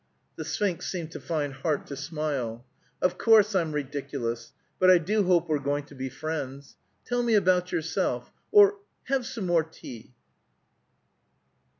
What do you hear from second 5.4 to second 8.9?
we're going to be friends. Tell me about yourself. Or,